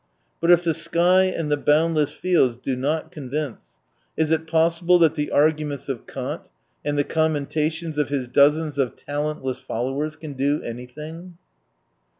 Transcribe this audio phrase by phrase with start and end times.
[0.39, 3.77] But if the sky and the boundless fields do not convince,
[4.17, 6.49] is it possible that the argunients of Kant
[6.83, 11.37] and the commentations of his dozens of talent less followers can do anything